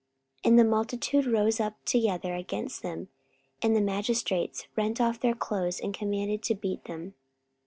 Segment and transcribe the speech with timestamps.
[0.43, 3.09] 44:016:022 And the multitude rose up together against them:
[3.61, 7.13] and the magistrates rent off their clothes, and commanded to beat them.